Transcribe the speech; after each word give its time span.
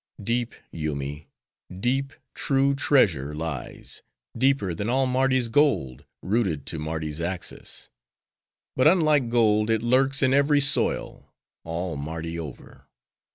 Deep, 0.23 0.55
Yoomy, 0.71 1.27
deep, 1.79 2.11
true 2.33 2.73
treasure 2.73 3.35
lies; 3.35 4.01
deeper 4.35 4.73
than 4.73 4.89
all 4.89 5.05
Mardi's 5.05 5.47
gold, 5.47 6.05
rooted 6.23 6.65
to 6.65 6.79
Mardi's 6.79 7.21
axis. 7.21 7.89
But 8.75 8.87
unlike 8.87 9.29
gold, 9.29 9.69
it 9.69 9.83
lurks 9.83 10.23
in 10.23 10.33
every 10.33 10.59
soil,—all 10.59 11.97
Mardi 11.97 12.39
over. 12.39 12.87